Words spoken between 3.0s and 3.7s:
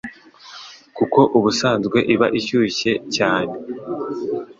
cyane.